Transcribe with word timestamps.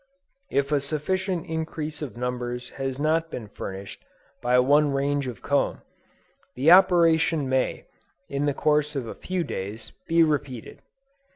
If 0.49 0.71
a 0.71 0.79
sufficient 0.79 1.45
increase 1.45 2.01
of 2.01 2.17
numbers 2.17 2.69
has 2.71 2.97
not 2.97 3.29
been 3.29 3.47
furnished 3.47 4.03
by 4.41 4.57
one 4.57 4.91
range 4.91 5.27
of 5.27 5.43
comb, 5.43 5.83
the 6.55 6.71
operation 6.71 7.47
may, 7.47 7.85
in 8.27 8.47
the 8.47 8.53
course 8.55 8.95
of 8.95 9.05
a 9.05 9.13
few 9.13 9.43
days, 9.43 9.91
be 10.07 10.23
repeated. 10.23 10.81